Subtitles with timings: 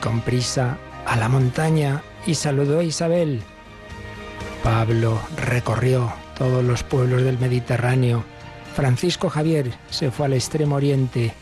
[0.00, 0.76] Con prisa
[1.06, 3.42] a la montaña y saludó a Isabel.
[4.62, 8.24] Pablo recorrió todos los pueblos del Mediterráneo.
[8.74, 11.32] Francisco Javier se fue al extremo oriente.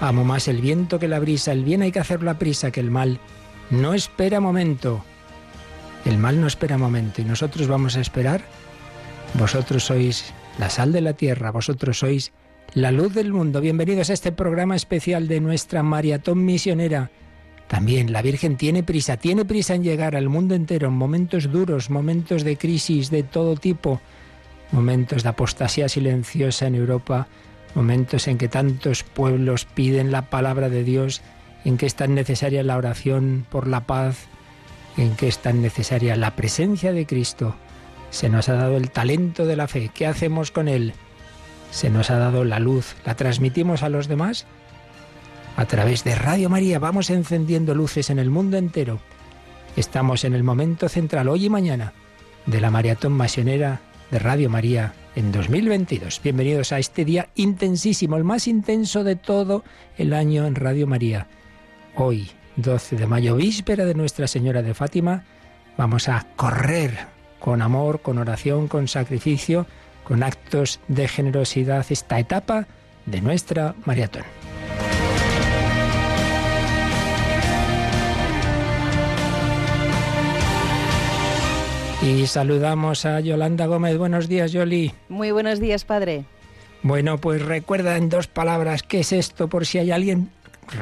[0.00, 1.52] Amo más el viento que la brisa.
[1.52, 3.18] El bien hay que hacerlo a prisa que el mal
[3.70, 5.04] no espera momento.
[6.04, 8.42] El mal no espera momento y nosotros vamos a esperar.
[9.34, 12.32] Vosotros sois la sal de la tierra, vosotros sois
[12.74, 13.60] la luz del mundo.
[13.60, 17.10] Bienvenidos a este programa especial de nuestra maratón misionera.
[17.68, 21.90] También la Virgen tiene prisa, tiene prisa en llegar al mundo entero en momentos duros,
[21.90, 24.00] momentos de crisis de todo tipo,
[24.72, 27.28] momentos de apostasía silenciosa en Europa,
[27.74, 31.22] momentos en que tantos pueblos piden la palabra de Dios,
[31.64, 34.26] en que es tan necesaria la oración por la paz,
[34.98, 37.54] en que es tan necesaria la presencia de Cristo.
[38.10, 39.90] Se nos ha dado el talento de la fe.
[39.94, 40.92] ¿Qué hacemos con él?
[41.72, 44.46] se nos ha dado la luz, la transmitimos a los demás.
[45.56, 49.00] A través de Radio María vamos encendiendo luces en el mundo entero.
[49.76, 51.92] Estamos en el momento central hoy y mañana
[52.46, 56.20] de la maratón misionera de Radio María en 2022.
[56.22, 59.62] Bienvenidos a este día intensísimo, el más intenso de todo
[59.98, 61.26] el año en Radio María.
[61.96, 65.24] Hoy, 12 de mayo, víspera de Nuestra Señora de Fátima,
[65.76, 67.06] vamos a correr
[67.38, 69.66] con amor, con oración, con sacrificio,
[70.04, 72.66] con actos de generosidad esta etapa
[73.04, 74.24] de nuestra maratón.
[82.02, 83.96] Y saludamos a Yolanda Gómez.
[83.96, 84.92] Buenos días, Yoli.
[85.08, 86.24] Muy buenos días, padre.
[86.82, 90.30] Bueno, pues recuerda en dos palabras qué es esto por si hay alguien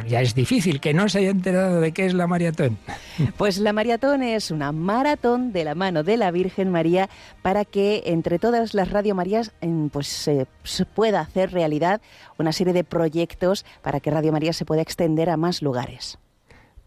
[0.08, 2.78] ya es difícil que no se haya enterado de qué es la maratón.
[3.36, 7.08] Pues la maratón es una maratón de la mano de la Virgen María
[7.42, 9.52] para que entre todas las Radio Marías
[9.92, 12.00] pues, se, se pueda hacer realidad
[12.38, 16.18] una serie de proyectos para que Radio María se pueda extender a más lugares.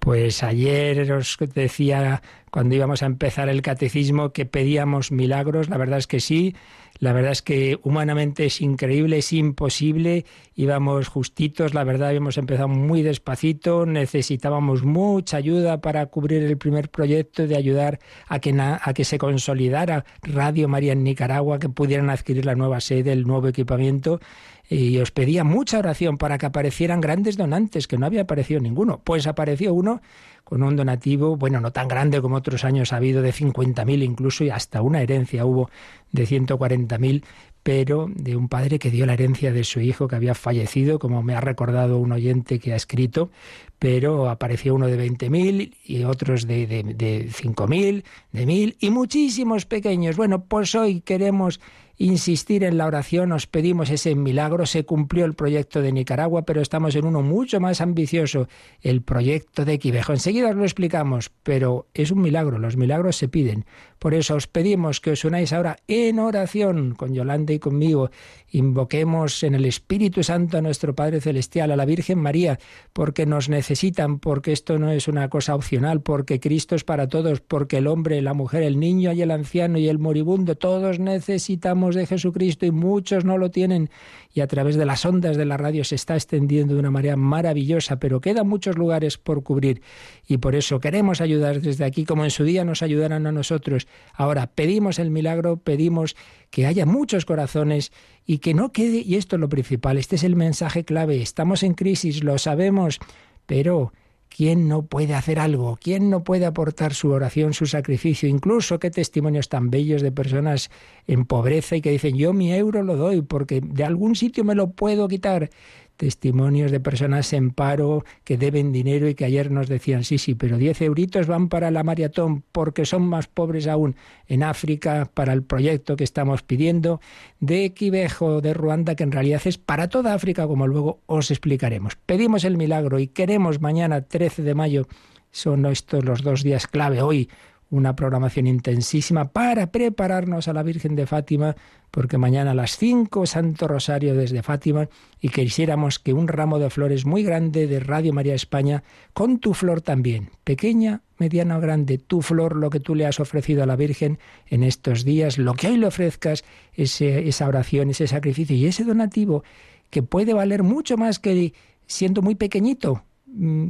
[0.04, 2.22] Pues ayer os decía
[2.52, 6.56] cuando íbamos a empezar el catecismo que pedíamos milagros, la verdad es que sí,
[7.00, 10.26] la verdad es que humanamente es increíble, es imposible.
[10.56, 16.90] Íbamos justitos, la verdad habíamos empezado muy despacito, necesitábamos mucha ayuda para cubrir el primer
[16.90, 22.10] proyecto, de ayudar a que, a que se consolidara Radio María en Nicaragua, que pudieran
[22.10, 24.20] adquirir la nueva sede, el nuevo equipamiento
[24.70, 29.02] y os pedía mucha oración para que aparecieran grandes donantes, que no había aparecido ninguno.
[29.04, 30.02] Pues apareció uno
[30.44, 34.44] con un donativo, bueno, no tan grande como otros años ha habido, de 50.000 incluso,
[34.44, 35.70] y hasta una herencia hubo
[36.12, 37.24] de 140.000,
[37.62, 41.24] pero de un padre que dio la herencia de su hijo que había fallecido, como
[41.24, 43.32] me ha recordado un oyente que ha escrito,
[43.80, 49.66] pero apareció uno de 20.000 y otros de, de, de 5.000, de 1.000 y muchísimos
[49.66, 50.18] pequeños.
[50.18, 51.62] Bueno, pues hoy queremos
[51.98, 56.62] insistir en la oración, os pedimos ese milagro, se cumplió el proyecto de Nicaragua, pero
[56.62, 58.48] estamos en uno mucho más ambicioso,
[58.82, 60.14] el proyecto de Quivejo.
[60.14, 63.66] Enseguida os lo explicamos, pero es un milagro, los milagros se piden.
[64.04, 68.12] Por eso os pedimos que os unáis ahora en oración con Yolanda y conmigo.
[68.52, 72.60] Invoquemos en el Espíritu Santo a nuestro Padre Celestial, a la Virgen María,
[72.92, 77.40] porque nos necesitan, porque esto no es una cosa opcional, porque Cristo es para todos,
[77.40, 81.96] porque el hombre, la mujer, el niño y el anciano y el moribundo, todos necesitamos
[81.96, 83.90] de Jesucristo y muchos no lo tienen.
[84.34, 87.16] Y a través de las ondas de la radio se está extendiendo de una manera
[87.16, 89.82] maravillosa, pero quedan muchos lugares por cubrir.
[90.28, 93.88] Y por eso queremos ayudar desde aquí, como en su día nos ayudaron a nosotros
[94.14, 96.16] Ahora pedimos el milagro, pedimos
[96.50, 97.92] que haya muchos corazones
[98.26, 101.64] y que no quede, y esto es lo principal, este es el mensaje clave, estamos
[101.64, 103.00] en crisis, lo sabemos,
[103.46, 103.92] pero
[104.36, 105.78] ¿quién no puede hacer algo?
[105.82, 108.28] ¿Quién no puede aportar su oración, su sacrificio?
[108.28, 110.72] Incluso qué testimonios tan bellos de personas
[111.08, 114.56] en pobreza y que dicen, yo mi euro lo doy porque de algún sitio me
[114.56, 115.50] lo puedo quitar
[115.98, 120.36] testimonios de personas en paro que deben dinero y que ayer nos decían, sí, sí,
[120.36, 123.96] pero 10 euritos van para la maratón porque son más pobres aún
[124.28, 127.00] en África para el proyecto que estamos pidiendo
[127.40, 131.96] de Quivejo, de Ruanda, que en realidad es para toda África, como luego os explicaremos.
[131.96, 134.88] Pedimos el milagro y queremos mañana, 13 de mayo,
[135.32, 137.30] son estos los dos días clave hoy
[137.74, 141.56] una programación intensísima para prepararnos a la Virgen de Fátima,
[141.90, 144.90] porque mañana a las 5 Santo Rosario desde Fátima
[145.20, 148.84] y quisiéramos que un ramo de flores muy grande de Radio María España,
[149.14, 153.20] con tu flor también, pequeña, mediana o grande, tu flor, lo que tú le has
[153.20, 156.44] ofrecido a la Virgen en estos días, lo que hoy le ofrezcas,
[156.76, 159.44] ese, esa oración, ese sacrificio y ese donativo,
[159.90, 161.54] que puede valer mucho más que
[161.88, 163.04] siendo muy pequeñito,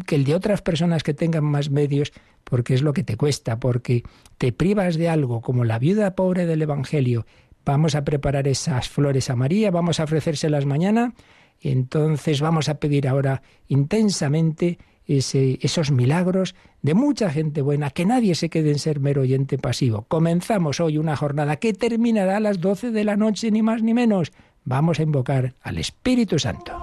[0.06, 2.12] que el de otras personas que tengan más medios,
[2.44, 4.04] porque es lo que te cuesta, porque
[4.38, 7.26] te privas de algo como la viuda pobre del Evangelio.
[7.66, 11.14] Vamos a preparar esas flores a María, vamos a ofrecérselas mañana,
[11.60, 18.06] y entonces vamos a pedir ahora intensamente ese, esos milagros de mucha gente buena, que
[18.06, 20.06] nadie se quede en ser mero oyente pasivo.
[20.10, 23.94] Comenzamos hoy una jornada que terminará a las 12 de la noche, ni más ni
[23.94, 24.34] menos.
[24.66, 26.83] Vamos a invocar al Espíritu Santo.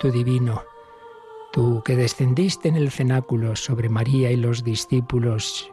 [0.00, 0.62] Espíritu Divino,
[1.52, 5.70] tú que descendiste en el cenáculo sobre María y los discípulos,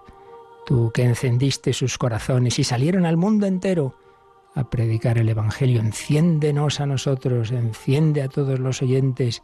[0.65, 3.95] tú que encendiste sus corazones y salieron al mundo entero
[4.53, 9.44] a predicar el Evangelio, enciéndenos a nosotros, enciende a todos los oyentes,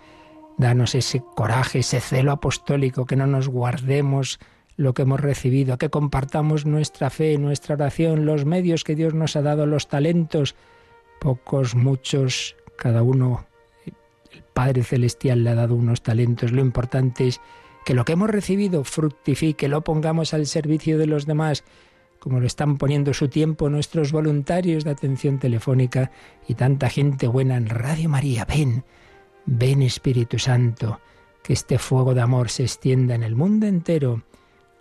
[0.57, 4.37] danos ese coraje, ese celo apostólico, que no nos guardemos
[4.75, 9.37] lo que hemos recibido, que compartamos nuestra fe, nuestra oración, los medios que Dios nos
[9.37, 10.55] ha dado, los talentos,
[11.21, 13.45] pocos, muchos, cada uno,
[14.53, 16.51] Padre Celestial le ha dado unos talentos.
[16.51, 17.41] Lo importante es
[17.85, 21.63] que lo que hemos recibido fructifique, lo pongamos al servicio de los demás,
[22.19, 26.11] como lo están poniendo su tiempo nuestros voluntarios de atención telefónica
[26.47, 28.45] y tanta gente buena en Radio María.
[28.45, 28.85] Ven,
[29.45, 31.01] ven Espíritu Santo,
[31.43, 34.23] que este fuego de amor se extienda en el mundo entero.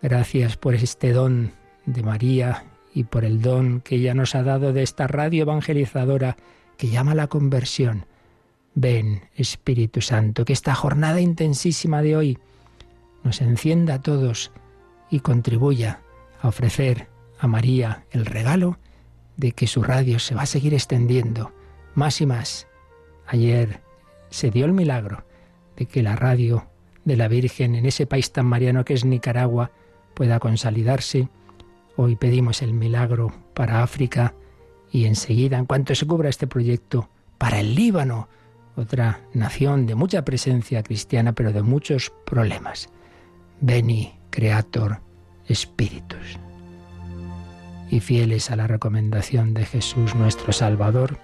[0.00, 1.52] Gracias por este don
[1.84, 2.64] de María
[2.94, 6.36] y por el don que ella nos ha dado de esta radio evangelizadora
[6.76, 8.06] que llama la conversión.
[8.74, 12.38] Ven, Espíritu Santo, que esta jornada intensísima de hoy
[13.22, 14.50] nos encienda a todos
[15.10, 16.00] y contribuya
[16.40, 17.08] a ofrecer
[17.38, 18.78] a María el regalo
[19.36, 21.52] de que su radio se va a seguir extendiendo
[21.94, 22.66] más y más.
[23.26, 23.80] Ayer
[24.30, 25.24] se dio el milagro
[25.76, 26.66] de que la radio
[27.04, 29.70] de la Virgen en ese país tan mariano que es Nicaragua
[30.14, 31.28] pueda consolidarse.
[31.96, 34.34] Hoy pedimos el milagro para África
[34.90, 37.08] y enseguida, en cuanto se cubra este proyecto,
[37.38, 38.28] para el Líbano,
[38.76, 42.88] otra nación de mucha presencia cristiana, pero de muchos problemas.
[43.60, 45.00] Beni, Creator,
[45.46, 46.38] Espíritus.
[47.90, 51.18] Y fieles a la recomendación de Jesús nuestro Salvador,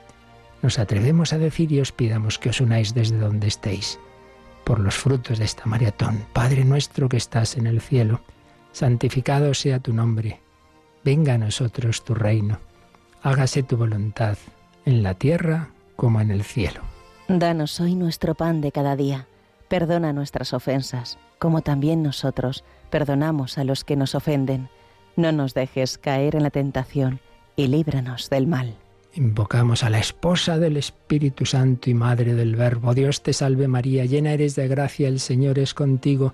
[0.62, 3.98] nos atrevemos a decir y os pidamos que os unáis desde donde estéis,
[4.64, 6.24] por los frutos de esta maratón.
[6.32, 8.20] Padre nuestro que estás en el cielo,
[8.72, 10.40] santificado sea tu nombre,
[11.04, 12.58] venga a nosotros tu reino
[13.22, 14.38] hágase tu voluntad,
[14.84, 16.80] en la tierra como en el cielo.
[17.28, 19.26] Danos hoy nuestro pan de cada día.
[19.68, 24.70] Perdona nuestras ofensas, como también nosotros perdonamos a los que nos ofenden.
[25.14, 27.20] No nos dejes caer en la tentación
[27.54, 28.76] y líbranos del mal.
[29.12, 32.94] Invocamos a la esposa del Espíritu Santo y Madre del Verbo.
[32.94, 36.32] Dios te salve María, llena eres de gracia, el Señor es contigo.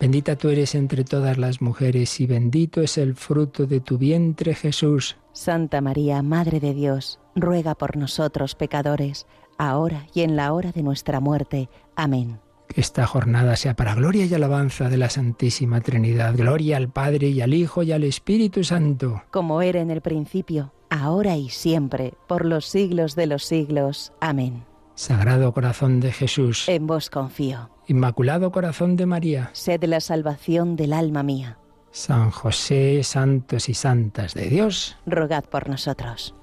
[0.00, 4.56] Bendita tú eres entre todas las mujeres y bendito es el fruto de tu vientre
[4.56, 5.16] Jesús.
[5.32, 9.26] Santa María, Madre de Dios, ruega por nosotros pecadores,
[9.58, 11.68] ahora y en la hora de nuestra muerte.
[11.96, 12.40] Amén.
[12.68, 16.34] Que esta jornada sea para gloria y alabanza de la Santísima Trinidad.
[16.34, 19.22] Gloria al Padre y al Hijo y al Espíritu Santo.
[19.30, 24.12] Como era en el principio, ahora y siempre, por los siglos de los siglos.
[24.20, 24.64] Amén.
[24.94, 26.68] Sagrado Corazón de Jesús.
[26.68, 27.70] En vos confío.
[27.86, 29.50] Inmaculado Corazón de María.
[29.52, 31.58] Sed la salvación del alma mía.
[31.90, 36.34] San José, santos y santas de Dios, rogad por nosotros.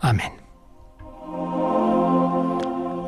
[0.00, 0.32] Amén.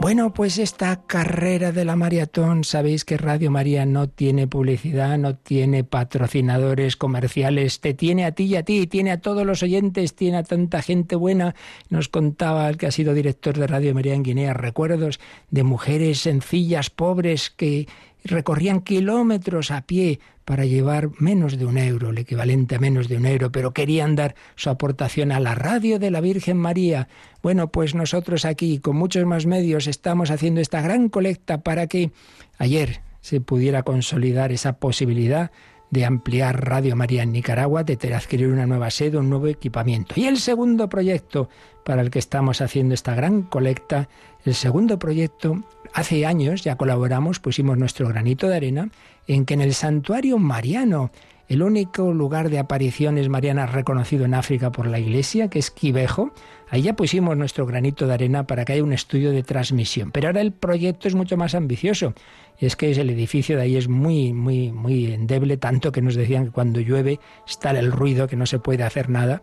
[0.00, 5.36] Bueno, pues esta carrera de la maratón, sabéis que Radio María no tiene publicidad, no
[5.36, 10.14] tiene patrocinadores comerciales, te tiene a ti y a ti, tiene a todos los oyentes,
[10.14, 11.54] tiene a tanta gente buena.
[11.90, 16.20] Nos contaba el que ha sido director de Radio María en Guinea recuerdos de mujeres
[16.20, 17.86] sencillas, pobres, que
[18.24, 20.18] recorrían kilómetros a pie
[20.50, 24.16] para llevar menos de un euro, el equivalente a menos de un euro, pero querían
[24.16, 27.06] dar su aportación a la radio de la Virgen María.
[27.40, 32.10] Bueno, pues nosotros aquí, con muchos más medios, estamos haciendo esta gran colecta para que
[32.58, 35.52] ayer se pudiera consolidar esa posibilidad
[35.90, 40.14] de ampliar Radio María en Nicaragua, de adquirir una nueva sede, un nuevo equipamiento.
[40.16, 41.48] Y el segundo proyecto
[41.84, 44.08] para el que estamos haciendo esta gran colecta,
[44.44, 48.88] el segundo proyecto, hace años ya colaboramos, pusimos nuestro granito de arena,
[49.34, 51.12] en que en el santuario mariano,
[51.48, 56.32] el único lugar de apariciones marianas reconocido en África por la Iglesia, que es Quivejo,
[56.68, 60.10] ahí ya pusimos nuestro granito de arena para que haya un estudio de transmisión.
[60.10, 62.12] Pero ahora el proyecto es mucho más ambicioso.
[62.58, 66.46] Es que el edificio de ahí es muy, muy, muy endeble, tanto que nos decían
[66.46, 69.42] que cuando llueve está el ruido, que no se puede hacer nada.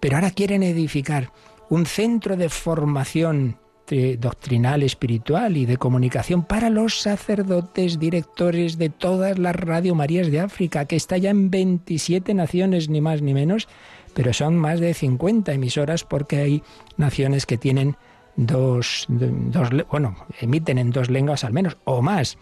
[0.00, 1.30] Pero ahora quieren edificar
[1.68, 3.59] un centro de formación
[3.90, 10.40] doctrinal, espiritual y de comunicación para los sacerdotes directores de todas las Radio Marías de
[10.40, 13.68] África, que está ya en 27 naciones, ni más ni menos,
[14.14, 16.62] pero son más de 50 emisoras porque hay
[16.96, 17.96] naciones que tienen
[18.36, 22.38] dos, dos, bueno, emiten en dos lenguas al menos o más.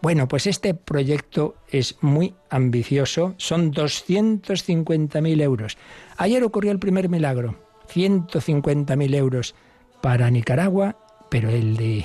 [0.00, 5.76] Bueno, pues este proyecto es muy ambicioso, son 250.000 euros.
[6.16, 7.56] Ayer ocurrió el primer milagro,
[7.92, 9.54] 150.000 euros
[10.06, 10.94] para Nicaragua,
[11.28, 12.04] pero el de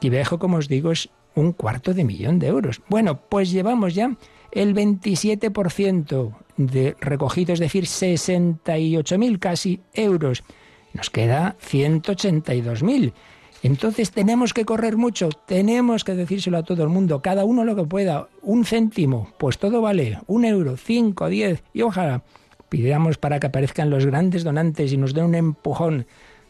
[0.00, 2.82] Quivejo, como os digo, es un cuarto de millón de euros.
[2.90, 4.14] Bueno, pues llevamos ya
[4.52, 10.44] el 27% de recogido, es decir, 68.000 casi euros.
[10.92, 13.14] Nos queda 182.000.
[13.62, 17.74] Entonces tenemos que correr mucho, tenemos que decírselo a todo el mundo, cada uno lo
[17.74, 22.24] que pueda, un céntimo, pues todo vale, un euro, cinco, diez, y ojalá
[22.68, 26.06] pidamos para que aparezcan los grandes donantes y nos den un empujón,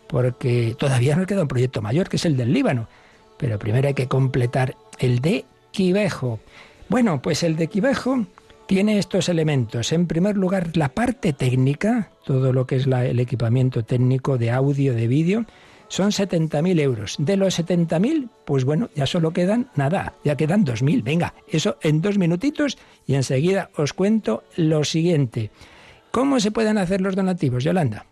[0.09, 2.89] porque todavía nos queda un proyecto mayor, que es el del Líbano,
[3.37, 6.41] pero primero hay que completar el de Quivejo.
[6.89, 8.27] Bueno, pues el de Quivejo
[8.67, 9.93] tiene estos elementos.
[9.93, 14.95] En primer lugar, la parte técnica, todo lo que es el equipamiento técnico de audio,
[14.95, 15.47] de vídeo,
[15.89, 17.17] son 70.000 euros.
[17.19, 21.03] De los 70.000, pues bueno, ya solo quedan nada, ya quedan 2.000.
[21.03, 25.51] Venga, eso en dos minutitos y enseguida os cuento lo siguiente.
[26.11, 28.07] ¿Cómo se pueden hacer los donativos, Yolanda?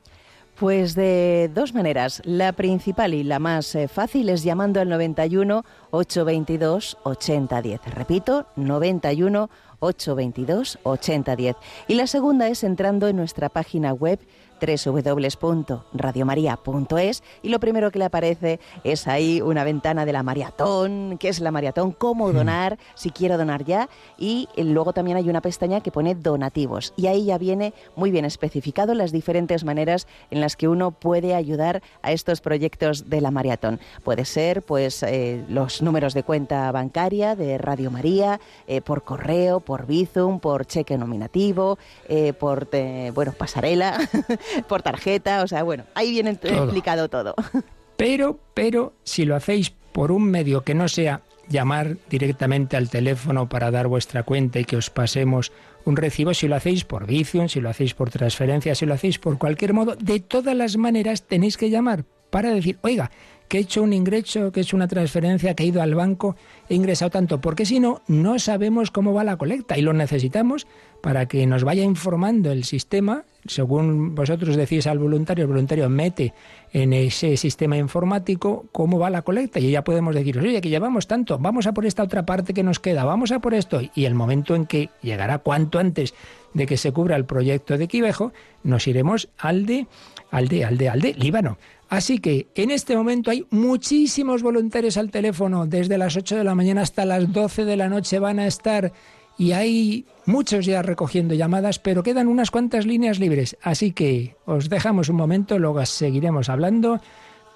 [0.59, 2.23] Pues de dos maneras.
[2.25, 7.95] La principal y la más eh, fácil es llamando al 91 822 8010.
[7.95, 11.57] Repito, 91 822 8010.
[11.89, 14.19] Y la segunda es entrando en nuestra página web
[14.61, 21.29] www.radiomaria.es y lo primero que le aparece es ahí una ventana de la maratón, que
[21.29, 22.35] es la maratón, cómo hmm.
[22.35, 27.07] donar, si quiero donar ya, y luego también hay una pestaña que pone donativos y
[27.07, 31.83] ahí ya viene muy bien especificado las diferentes maneras en las que uno puede ayudar
[32.03, 33.81] a estos proyectos de la maratón.
[34.05, 39.61] Puede ser pues eh, los números de cuenta bancaria de Radio María, eh, por correo,
[39.61, 42.69] por Bizum, por cheque nominativo, eh, por
[43.15, 43.99] bueno, pasarela
[44.69, 47.35] por tarjeta, o sea, bueno, ahí viene explicado todo.
[47.97, 53.49] Pero, pero, si lo hacéis por un medio que no sea llamar directamente al teléfono
[53.49, 55.51] para dar vuestra cuenta y que os pasemos
[55.87, 59.19] un recibo, si lo hacéis por Bizum, si lo hacéis por transferencia, si lo hacéis
[59.19, 63.11] por cualquier modo, de todas las maneras tenéis que llamar para decir, oiga,
[63.49, 66.37] que he hecho un ingreso, que he hecho una transferencia, que he ido al banco,
[66.69, 70.67] he ingresado tanto, porque si no, no sabemos cómo va la colecta y lo necesitamos
[71.03, 76.33] para que nos vaya informando el sistema, según vosotros decís al voluntario, el voluntario mete
[76.73, 81.07] en ese sistema informático cómo va la colecta y ya podemos decir, oye, que llevamos
[81.07, 83.81] tanto, vamos a por esta otra parte que nos queda, vamos a por esto.
[83.95, 86.15] Y el momento en que llegará cuanto antes
[86.55, 89.87] de que se cubra el proyecto de Quivejo, nos iremos al de,
[90.31, 91.59] al de, al de, al de Líbano.
[91.89, 96.55] Así que en este momento hay muchísimos voluntarios al teléfono, desde las 8 de la
[96.55, 98.93] mañana hasta las 12 de la noche van a estar
[99.39, 103.57] y hay muchos ya recogiendo llamadas, pero quedan unas cuantas líneas libres.
[103.63, 107.01] Así que os dejamos un momento, luego seguiremos hablando,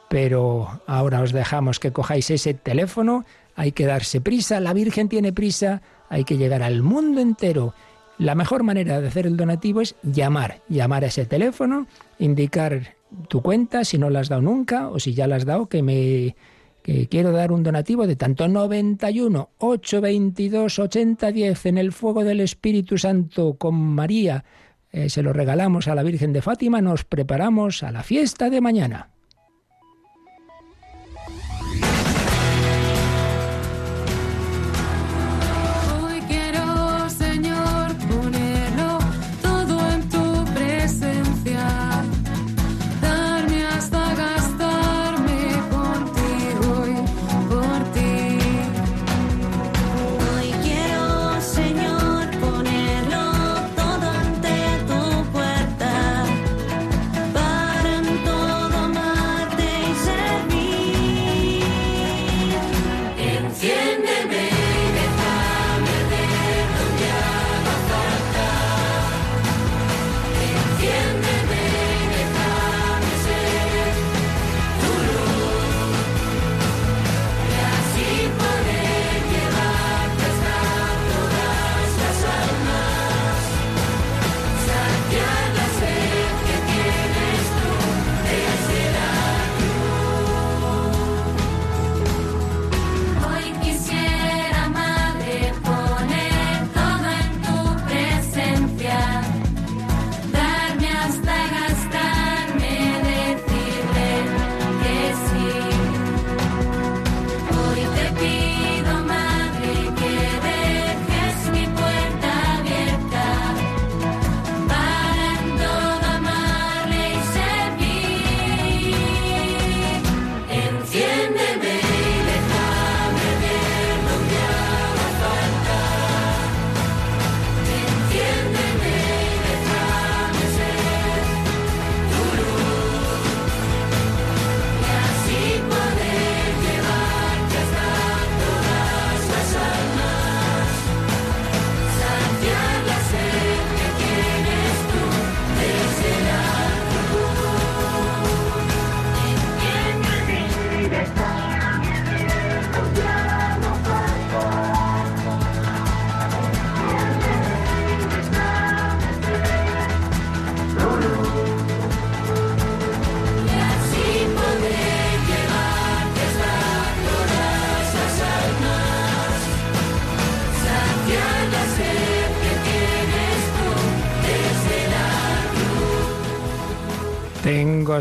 [0.09, 3.25] pero ahora os dejamos que cojáis ese teléfono,
[3.57, 7.75] hay que darse prisa, la Virgen tiene prisa, hay que llegar al mundo entero.
[8.19, 11.87] La mejor manera de hacer el donativo es llamar, llamar a ese teléfono,
[12.19, 12.95] indicar
[13.29, 15.83] tu cuenta, si no la has dado nunca, o si ya la has dado, que
[15.83, 16.37] me
[16.83, 22.99] que quiero dar un donativo de tanto 91 822 8010 en el fuego del Espíritu
[22.99, 24.45] Santo con María.
[24.93, 28.61] Eh, se lo regalamos a la Virgen de Fátima, nos preparamos a la fiesta de
[28.61, 29.10] mañana.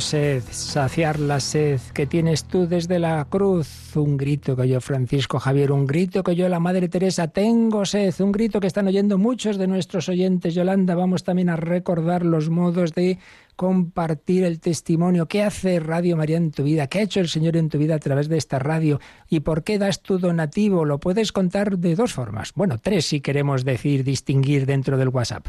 [0.02, 3.96] Sed, saciar la sed que tienes tú desde la cruz.
[3.96, 7.28] Un grito que oyó Francisco Javier, un grito que oyó la Madre Teresa.
[7.28, 10.54] Tengo sed, un grito que están oyendo muchos de nuestros oyentes.
[10.54, 13.18] Yolanda, vamos también a recordar los modos de
[13.60, 15.26] compartir el testimonio.
[15.26, 16.88] ¿Qué hace Radio María en tu vida?
[16.88, 19.02] ¿Qué ha hecho el Señor en tu vida a través de esta radio?
[19.28, 20.86] ¿Y por qué das tu donativo?
[20.86, 22.54] Lo puedes contar de dos formas.
[22.56, 25.48] Bueno, tres si queremos decir, distinguir dentro del WhatsApp.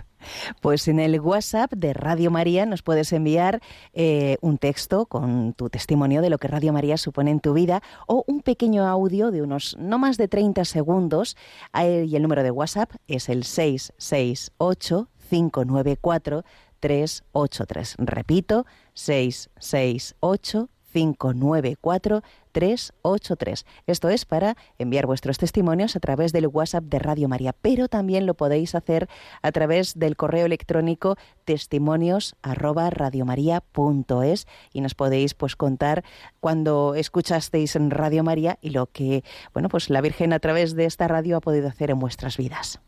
[0.60, 3.60] Pues en el WhatsApp de Radio María nos puedes enviar
[3.92, 7.80] eh, un texto con tu testimonio de lo que Radio María supone en tu vida
[8.08, 11.36] o un pequeño audio de unos no más de 30 segundos
[11.72, 16.44] y el número de WhatsApp es el 668 594
[16.80, 17.96] 383.
[17.98, 23.66] Repito, 668 594 383.
[23.86, 28.26] Esto es para enviar vuestros testimonios a través del WhatsApp de Radio María, pero también
[28.26, 29.08] lo podéis hacer
[29.42, 32.34] a través del correo electrónico testimonios
[34.72, 36.04] y nos podéis pues contar
[36.40, 40.86] cuando escuchasteis en Radio María y lo que bueno pues la Virgen a través de
[40.86, 42.80] esta radio ha podido hacer en vuestras vidas.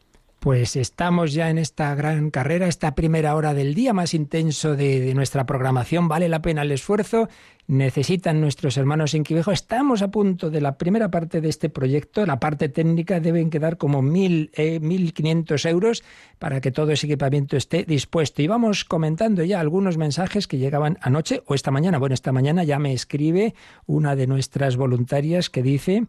[0.42, 5.14] Pues estamos ya en esta gran carrera, esta primera hora del día más intenso de,
[5.14, 6.08] nuestra programación.
[6.08, 7.28] Vale la pena el esfuerzo.
[7.68, 9.52] Necesitan nuestros hermanos en Quivejo.
[9.52, 12.26] Estamos a punto de la primera parte de este proyecto.
[12.26, 16.02] La parte técnica deben quedar como mil, eh, mil quinientos euros
[16.40, 18.42] para que todo ese equipamiento esté dispuesto.
[18.42, 21.98] Y vamos comentando ya algunos mensajes que llegaban anoche o esta mañana.
[21.98, 23.54] Bueno, esta mañana ya me escribe
[23.86, 26.06] una de nuestras voluntarias que dice,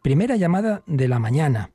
[0.00, 1.68] primera llamada de la mañana.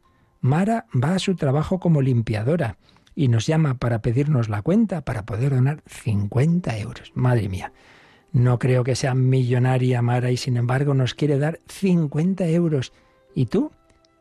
[0.43, 2.75] Mara va a su trabajo como limpiadora
[3.15, 7.13] y nos llama para pedirnos la cuenta para poder donar 50 euros.
[7.15, 7.71] Madre mía,
[8.33, 12.91] no creo que sea millonaria Mara y sin embargo nos quiere dar 50 euros.
[13.33, 13.71] ¿Y tú?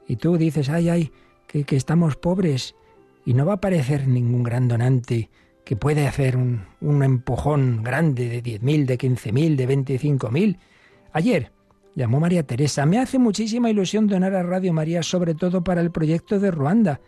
[0.07, 1.13] Y tú dices, ay, ay,
[1.49, 2.77] que, estamos pobres
[3.27, 5.29] y no va a aparecer ningún gran donante
[5.65, 10.59] que puede hacer un, un empujón grande de 10.000, de 15.000, de 25.000.
[11.13, 11.51] Ayer
[11.95, 12.87] Llamó María Teresa.
[12.87, 17.01] Me hace muchísima ilusión donar a Radio María, sobre todo para el proyecto de Ruanda,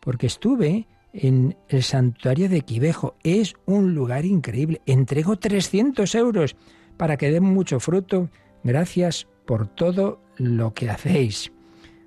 [0.00, 3.16] porque estuve en el santuario de Quivejo.
[3.22, 4.80] Es un lugar increíble.
[4.86, 6.56] Entrego 300 euros
[6.96, 8.30] para que den mucho fruto.
[8.64, 11.52] Gracias por todo lo que hacéis.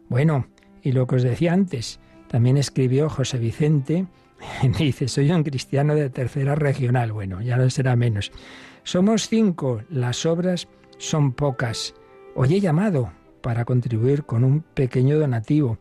[0.09, 0.47] Bueno,
[0.81, 4.07] y lo que os decía antes, también escribió José Vicente.
[4.63, 7.11] Me dice, soy un cristiano de tercera regional.
[7.11, 8.31] Bueno, ya no será menos.
[8.83, 10.67] Somos cinco, las obras
[10.97, 11.93] son pocas.
[12.35, 15.77] Hoy he llamado para contribuir con un pequeño donativo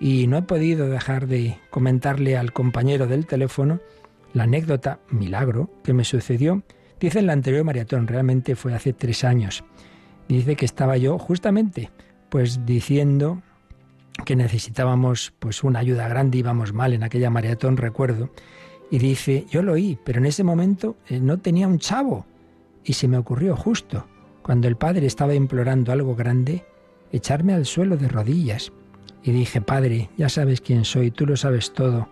[0.00, 3.78] y no he podido dejar de comentarle al compañero del teléfono
[4.32, 6.62] la anécdota milagro que me sucedió.
[6.98, 9.64] Dice en la anterior maratón, realmente fue hace tres años.
[10.28, 11.90] Dice que estaba yo justamente
[12.30, 13.42] pues diciendo
[14.24, 18.30] que necesitábamos pues una ayuda grande, íbamos mal en aquella maratón, recuerdo.
[18.90, 22.24] Y dice, yo lo oí, pero en ese momento eh, no tenía un chavo.
[22.82, 24.06] Y se me ocurrió justo
[24.42, 26.64] cuando el padre estaba implorando algo grande,
[27.12, 28.72] echarme al suelo de rodillas.
[29.22, 32.08] Y dije, Padre, ya sabes quién soy, tú lo sabes todo.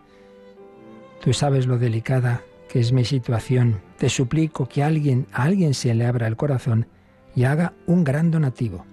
[1.20, 3.80] Tú sabes lo delicada que es mi situación.
[3.98, 6.86] Te suplico que alguien, a alguien se le abra el corazón
[7.34, 8.86] y haga un gran donativo.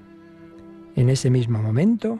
[0.95, 2.19] En ese mismo momento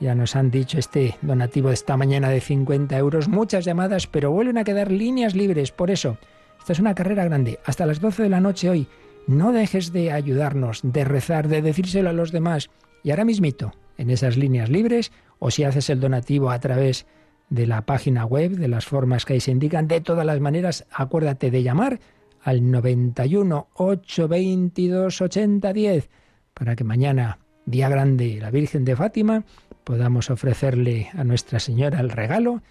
[0.00, 4.30] Ya nos han dicho este donativo de esta mañana de 50 euros, muchas llamadas, pero
[4.30, 5.72] vuelven a quedar líneas libres.
[5.72, 6.18] Por eso,
[6.58, 7.58] esta es una carrera grande.
[7.64, 8.86] Hasta las 12 de la noche hoy
[9.28, 12.70] no dejes de ayudarnos, de rezar, de decírselo a los demás.
[13.04, 17.06] Y ahora mismito, en esas líneas libres, o si haces el donativo a través
[17.50, 20.86] de la página web, de las formas que ahí se indican, de todas las maneras,
[20.90, 22.00] acuérdate de llamar
[22.42, 26.08] al 91 822 8010
[26.54, 29.44] para que mañana, día grande, la Virgen de Fátima,
[29.84, 32.62] podamos ofrecerle a Nuestra Señora el regalo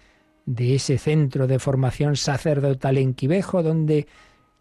[0.44, 4.08] de ese centro de formación sacerdotal en Quivejo, donde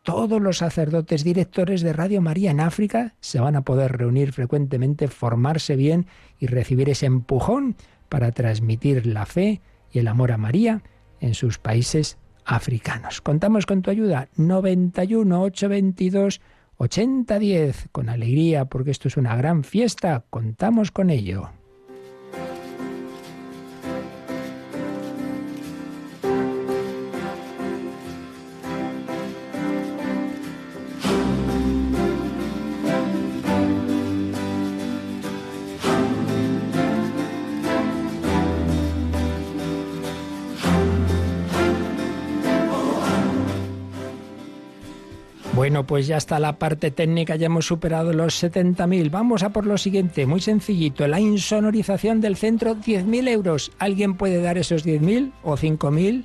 [0.07, 5.09] todos los sacerdotes directores de Radio María en África se van a poder reunir frecuentemente,
[5.09, 6.05] formarse bien
[6.39, 7.75] y recibir ese empujón
[8.07, 9.59] para transmitir la fe
[9.91, 10.81] y el amor a María
[11.19, 13.19] en sus países africanos.
[13.19, 16.39] Contamos con tu ayuda 91 822
[16.77, 20.23] 8010 con alegría porque esto es una gran fiesta.
[20.29, 21.49] Contamos con ello.
[45.67, 49.11] Bueno, pues ya está la parte técnica, ya hemos superado los 70.000.
[49.11, 53.73] Vamos a por lo siguiente, muy sencillito, la insonorización del centro, 10.000 euros.
[53.77, 56.23] ¿Alguien puede dar esos 10.000 o 5.000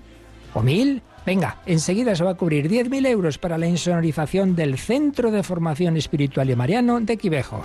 [0.54, 1.02] o 1.000?
[1.26, 5.96] Venga, enseguida se va a cubrir 10.000 euros para la insonorización del Centro de Formación
[5.96, 7.64] Espiritual y Mariano de Quivejo.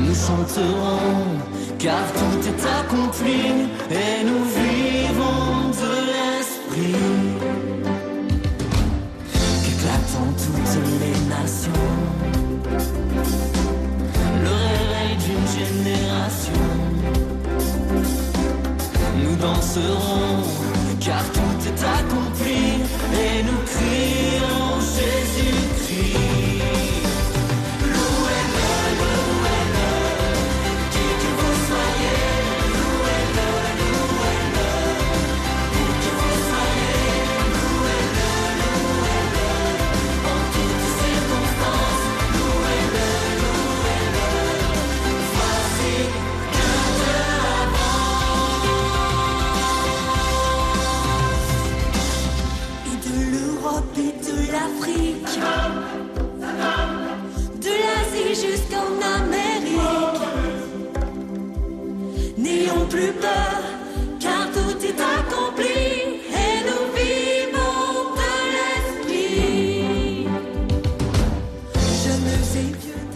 [0.00, 1.38] Nous chanterons
[1.80, 3.40] car tout est accompli
[3.90, 6.94] et nous vivons de l'esprit.
[9.64, 11.86] Qu'éclatent toutes les nations.
[14.44, 16.66] Le réveil d'une génération.
[19.22, 20.42] Nous danserons
[21.00, 21.24] car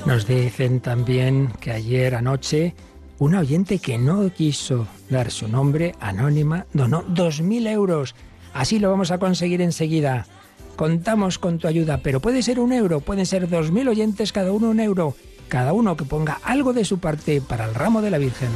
[0.05, 2.75] Nos dicen también que ayer anoche
[3.19, 8.15] una oyente que no quiso dar su nombre, anónima, donó dos mil euros.
[8.53, 10.27] Así lo vamos a conseguir enseguida.
[10.77, 14.53] Contamos con tu ayuda, pero puede ser un euro, pueden ser dos mil oyentes, cada
[14.53, 15.15] uno un euro.
[15.49, 18.51] Cada uno que ponga algo de su parte para el ramo de la Virgen.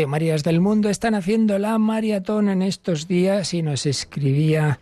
[0.07, 4.79] Marías del mundo están haciendo la maratón en estos días y nos escribía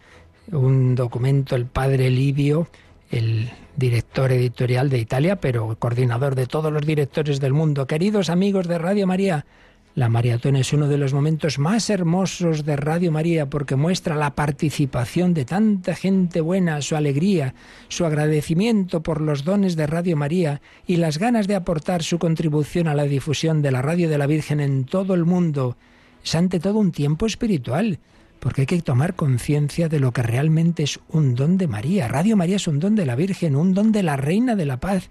[0.52, 2.68] un documento el padre Livio,
[3.10, 7.86] el director editorial de Italia, pero coordinador de todos los directores del mundo.
[7.86, 9.46] Queridos amigos de Radio María,
[9.94, 14.34] la maratón es uno de los momentos más hermosos de Radio María porque muestra la
[14.34, 17.54] participación de tanta gente buena, su alegría,
[17.88, 22.88] su agradecimiento por los dones de Radio María y las ganas de aportar su contribución
[22.88, 25.76] a la difusión de la Radio de la Virgen en todo el mundo.
[26.24, 28.00] Es ante todo un tiempo espiritual,
[28.40, 32.08] porque hay que tomar conciencia de lo que realmente es un don de María.
[32.08, 34.80] Radio María es un don de la Virgen, un don de la Reina de la
[34.80, 35.08] Paz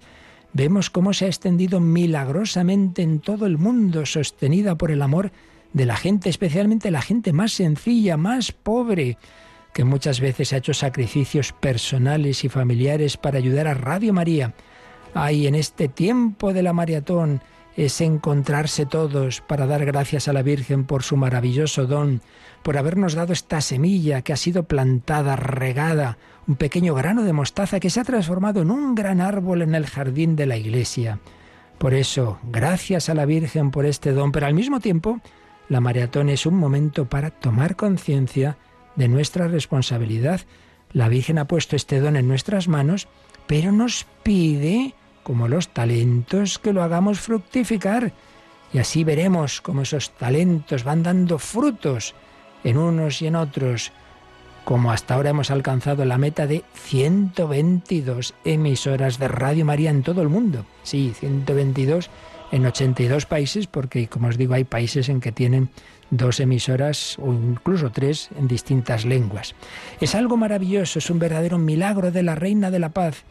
[0.54, 5.32] vemos cómo se ha extendido milagrosamente en todo el mundo, sostenida por el amor
[5.74, 9.18] de la gente, especialmente la gente más sencilla, más pobre,
[9.74, 14.54] que muchas veces ha hecho sacrificios personales y familiares para ayudar a Radio María.
[15.12, 17.42] Ay, en este tiempo de la maratón
[17.76, 22.22] es encontrarse todos para dar gracias a la Virgen por su maravilloso don,
[22.62, 27.80] por habernos dado esta semilla que ha sido plantada, regada, un pequeño grano de mostaza
[27.80, 31.18] que se ha transformado en un gran árbol en el jardín de la iglesia.
[31.78, 35.20] Por eso, gracias a la Virgen por este don, pero al mismo tiempo,
[35.68, 38.58] la maratón es un momento para tomar conciencia
[38.96, 40.42] de nuestra responsabilidad.
[40.92, 43.08] La Virgen ha puesto este don en nuestras manos,
[43.46, 48.12] pero nos pide, como los talentos, que lo hagamos fructificar.
[48.72, 52.14] Y así veremos cómo esos talentos van dando frutos
[52.62, 53.92] en unos y en otros
[54.64, 60.22] como hasta ahora hemos alcanzado la meta de 122 emisoras de Radio María en todo
[60.22, 60.64] el mundo.
[60.82, 62.10] Sí, 122
[62.50, 65.70] en 82 países, porque como os digo, hay países en que tienen
[66.10, 69.54] dos emisoras o incluso tres en distintas lenguas.
[70.00, 73.24] Es algo maravilloso, es un verdadero milagro de la Reina de la Paz,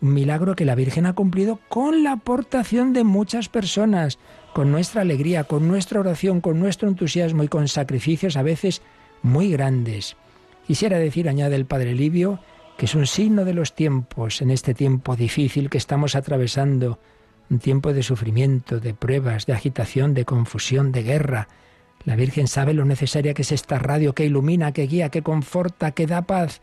[0.00, 4.18] un milagro que la Virgen ha cumplido con la aportación de muchas personas,
[4.54, 8.82] con nuestra alegría, con nuestra oración, con nuestro entusiasmo y con sacrificios a veces
[9.22, 10.16] muy grandes.
[10.66, 12.40] Quisiera decir, añade el padre Livio,
[12.76, 16.98] que es un signo de los tiempos, en este tiempo difícil que estamos atravesando,
[17.50, 21.48] un tiempo de sufrimiento, de pruebas, de agitación, de confusión, de guerra.
[22.04, 25.90] La Virgen sabe lo necesaria que es esta radio que ilumina, que guía, que conforta,
[25.90, 26.60] que da paz.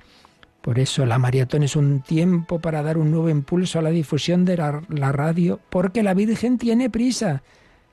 [0.62, 4.44] Por eso la maratón es un tiempo para dar un nuevo impulso a la difusión
[4.44, 7.44] de la, la, radio, porque la Virgen tiene prisa.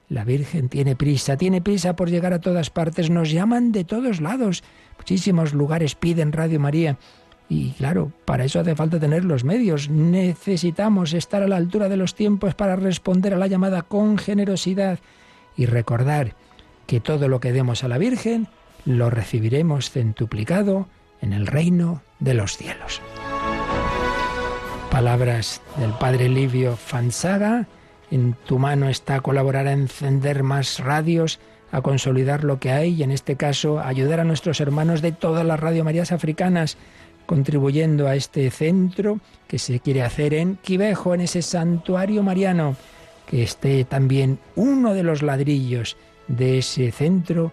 [0.09, 4.21] La Virgen tiene prisa, tiene prisa por llegar a todas partes, nos llaman de todos
[4.21, 4.63] lados.
[4.99, 6.99] Muchísimos lugares piden Radio María.
[7.49, 9.89] Y claro, para eso hace falta tener los medios.
[9.89, 14.99] Necesitamos estar a la altura de los tiempos para responder a la llamada con generosidad
[15.57, 16.35] y recordar
[16.87, 18.49] que todo lo que demos a la Virgen
[18.85, 20.89] lo recibiremos centuplicado
[21.21, 23.01] en el reino de los cielos.
[24.91, 27.67] Palabras del Padre Livio Fanzaga.
[28.11, 31.41] En tu mano está colaborar a encender más radios
[31.75, 35.45] a consolidar lo que hay y en este caso ayudar a nuestros hermanos de todas
[35.45, 36.77] las Radio Marías africanas
[37.27, 42.77] contribuyendo a este centro que se quiere hacer en Quivejo, en ese santuario mariano,
[43.27, 45.97] que esté también uno de los ladrillos
[46.29, 47.53] de ese centro,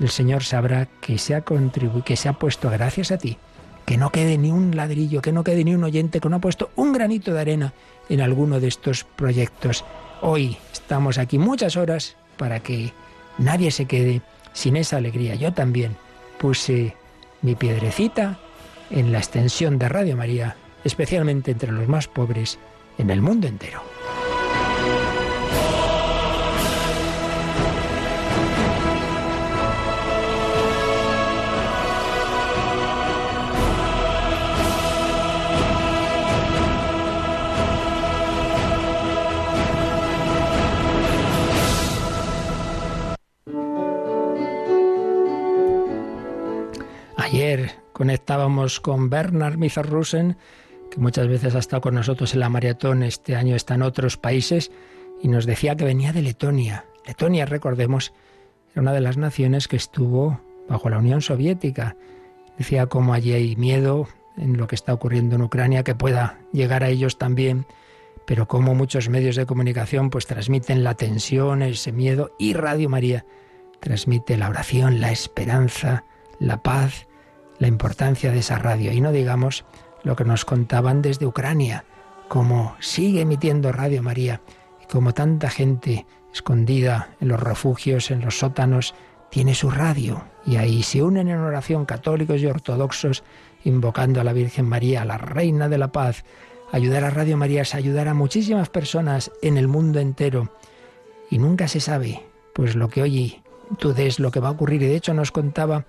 [0.00, 3.38] el Señor sabrá que se ha contribuido, que se ha puesto gracias a ti
[3.84, 6.40] que no quede ni un ladrillo, que no quede ni un oyente que no ha
[6.40, 7.72] puesto un granito de arena
[8.08, 9.84] en alguno de estos proyectos.
[10.20, 12.92] Hoy estamos aquí muchas horas para que
[13.38, 15.34] nadie se quede sin esa alegría.
[15.34, 15.96] Yo también
[16.38, 16.96] puse
[17.42, 18.38] mi piedrecita
[18.90, 22.58] en la extensión de Radio María, especialmente entre los más pobres
[22.98, 23.91] en el mundo entero.
[48.02, 50.36] Conectábamos con Bernard Mizarrusen,
[50.90, 54.16] que muchas veces ha estado con nosotros en la maratón, este año está en otros
[54.16, 54.72] países,
[55.22, 56.84] y nos decía que venía de Letonia.
[57.06, 58.12] Letonia, recordemos,
[58.72, 61.96] era una de las naciones que estuvo bajo la Unión Soviética.
[62.58, 66.82] Decía cómo allí hay miedo en lo que está ocurriendo en Ucrania, que pueda llegar
[66.82, 67.66] a ellos también,
[68.26, 73.24] pero como muchos medios de comunicación pues transmiten la tensión, ese miedo, y Radio María
[73.78, 76.02] transmite la oración, la esperanza,
[76.40, 77.06] la paz,
[77.62, 78.90] la importancia de esa radio.
[78.90, 79.64] Y no digamos
[80.02, 81.84] lo que nos contaban desde Ucrania,
[82.26, 84.40] cómo sigue emitiendo Radio María
[84.82, 88.96] y cómo tanta gente escondida en los refugios, en los sótanos,
[89.30, 93.22] tiene su radio y ahí se unen en oración católicos y ortodoxos
[93.62, 96.24] invocando a la Virgen María, la Reina de la Paz.
[96.72, 100.52] Ayudar a Radio María es ayudar a muchísimas personas en el mundo entero.
[101.30, 103.40] Y nunca se sabe, pues lo que hoy
[103.78, 104.82] tú des, lo que va a ocurrir.
[104.82, 105.84] Y de hecho nos contaba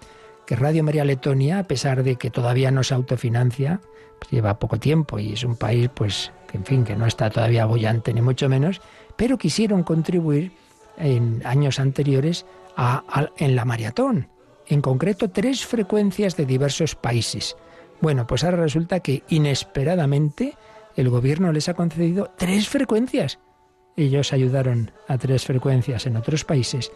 [0.46, 3.82] que Radio María Letonia, a pesar de que todavía no se autofinancia,
[4.20, 7.30] pues lleva poco tiempo y es un país, pues, que en fin, que no está
[7.30, 8.82] todavía bollante ni mucho menos,
[9.16, 10.52] pero quisieron contribuir
[10.98, 14.28] en años anteriores a, en la maratón,
[14.68, 17.56] en concreto tres frecuencias de diversos países.
[18.02, 20.56] Bueno, pues ahora resulta que inesperadamente
[20.96, 23.40] el gobierno les ha concedido tres frecuencias.
[23.96, 26.92] Ellos ayudaron a tres frecuencias en otros países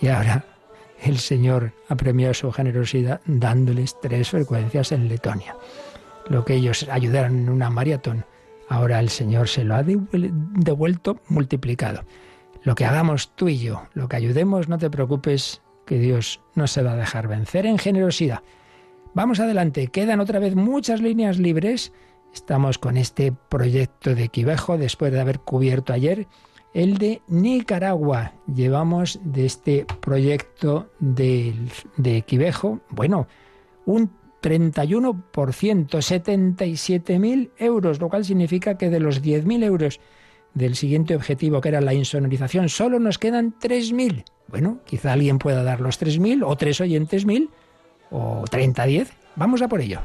[0.00, 0.44] y ahora
[1.02, 5.56] el Señor ha premiado su generosidad dándoles tres frecuencias en Letonia.
[6.28, 8.24] Lo que ellos ayudaron en una maratón,
[8.68, 12.04] ahora el Señor se lo ha devuelto multiplicado.
[12.62, 16.66] Lo que hagamos tú y yo, lo que ayudemos, no te preocupes, que Dios no
[16.66, 18.42] se va a dejar vencer en generosidad.
[19.12, 21.92] Vamos adelante, quedan otra vez muchas líneas libres.
[22.32, 26.28] Estamos con este proyecto de Quivejo después de haber cubierto ayer
[26.74, 28.32] el de Nicaragua.
[28.52, 31.54] Llevamos de este proyecto de,
[31.96, 33.28] de Quivejo, bueno,
[33.86, 34.10] un
[34.42, 40.00] 31%, 77.000 euros, lo cual significa que de los 10.000 euros
[40.54, 44.24] del siguiente objetivo, que era la insonorización, solo nos quedan 3.000.
[44.48, 47.50] Bueno, quizá alguien pueda dar los 3.000 o tres oyentes 1.000
[48.10, 49.12] o 30 10.
[49.36, 50.00] Vamos a por ello.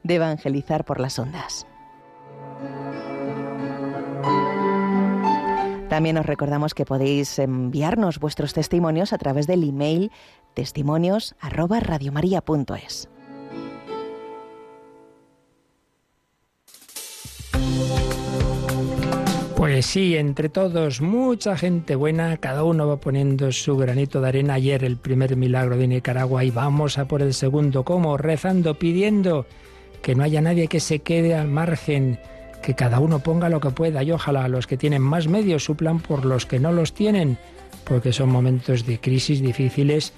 [0.02, 1.66] de evangelizar por las ondas.
[5.88, 10.10] También os recordamos que podéis enviarnos vuestros testimonios a través del email
[10.54, 13.11] testimonios@radiomaria.es.
[19.62, 24.54] Pues sí, entre todos, mucha gente buena, cada uno va poniendo su granito de arena.
[24.54, 27.84] Ayer el primer milagro de Nicaragua y vamos a por el segundo.
[27.84, 28.16] ¿Cómo?
[28.16, 29.46] Rezando, pidiendo
[30.02, 32.18] que no haya nadie que se quede al margen,
[32.60, 36.00] que cada uno ponga lo que pueda y ojalá los que tienen más medios suplan
[36.00, 37.38] por los que no los tienen,
[37.84, 40.12] porque son momentos de crisis difíciles,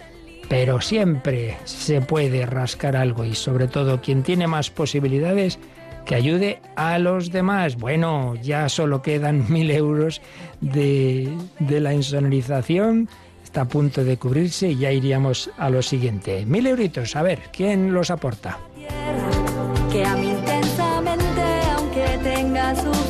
[0.49, 5.59] pero siempre se puede rascar algo y sobre todo quien tiene más posibilidades
[6.05, 7.77] que ayude a los demás.
[7.77, 10.21] Bueno, ya solo quedan mil euros
[10.61, 13.09] de, de la insonorización.
[13.43, 16.45] Está a punto de cubrirse y ya iríamos a lo siguiente.
[16.47, 18.59] Mil euritos, a ver, ¿quién los aporta?
[19.95, 21.43] que a mí intensamente,
[21.77, 23.04] aunque tenga sufrimiento,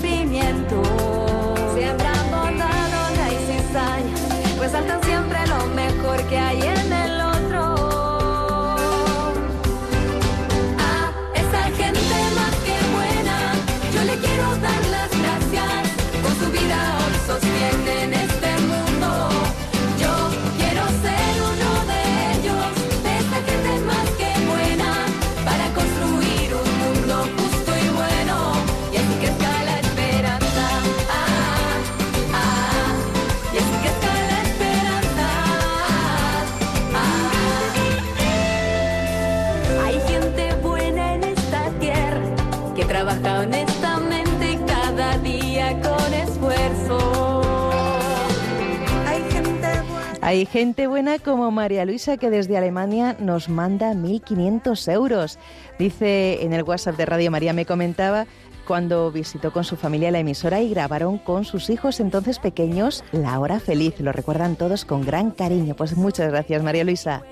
[50.34, 55.38] Hay gente buena como María Luisa que desde Alemania nos manda 1.500 euros.
[55.78, 58.26] Dice en el WhatsApp de Radio María, me comentaba
[58.66, 63.38] cuando visitó con su familia la emisora y grabaron con sus hijos entonces pequeños La
[63.38, 64.00] Hora Feliz.
[64.00, 65.76] Lo recuerdan todos con gran cariño.
[65.76, 67.22] Pues muchas gracias, María Luisa.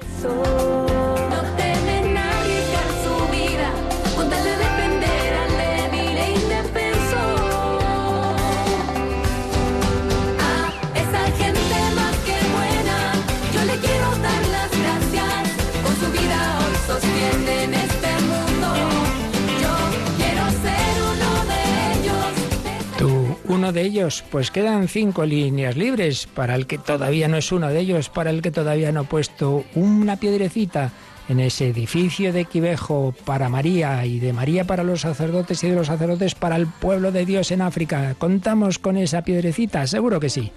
[23.73, 27.81] De ellos, pues quedan cinco líneas libres para el que todavía no es uno de
[27.81, 30.93] ellos, para el que todavía no ha puesto una piedrecita
[31.29, 35.77] en ese edificio de Quivejo para María y de María para los sacerdotes y de
[35.77, 38.15] los sacerdotes para el pueblo de Dios en África.
[38.19, 39.87] ¿Contamos con esa piedrecita?
[39.87, 40.53] Seguro que sí.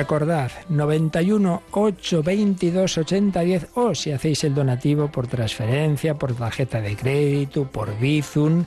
[0.00, 7.66] Recordad, 91 822 8010 o si hacéis el donativo por transferencia, por tarjeta de crédito,
[7.66, 8.64] por Bizum,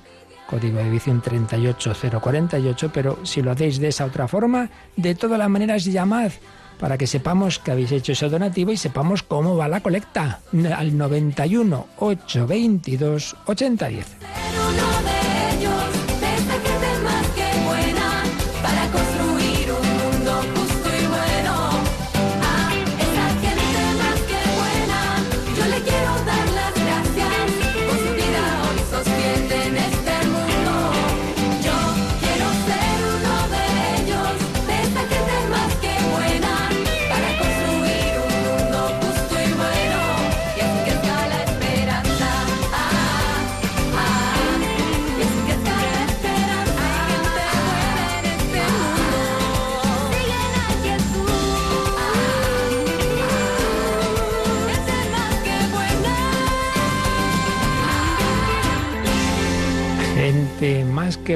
[0.47, 5.49] código de Bizum 38048, pero si lo hacéis de esa otra forma, de todas las
[5.49, 6.31] maneras llamad
[6.79, 10.41] para que sepamos que habéis hecho ese donativo y sepamos cómo va la colecta
[10.77, 15.42] al 91 822 8010.